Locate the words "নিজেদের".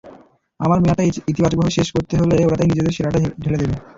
2.69-2.95